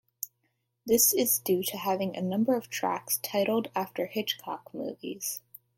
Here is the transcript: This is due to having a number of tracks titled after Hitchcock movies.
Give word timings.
This 0.83 1.13
is 1.13 1.37
due 1.37 1.61
to 1.61 1.77
having 1.77 2.15
a 2.17 2.23
number 2.23 2.55
of 2.55 2.71
tracks 2.71 3.19
titled 3.21 3.69
after 3.75 4.07
Hitchcock 4.07 4.73
movies. 4.73 5.43